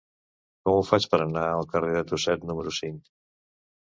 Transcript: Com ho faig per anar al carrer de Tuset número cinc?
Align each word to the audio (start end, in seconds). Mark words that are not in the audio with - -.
Com 0.67 0.77
ho 0.77 0.85
faig 0.87 1.03
per 1.11 1.19
anar 1.25 1.43
al 1.49 1.67
carrer 1.73 1.91
de 1.97 2.01
Tuset 2.13 2.47
número 2.53 2.73
cinc? 2.79 3.05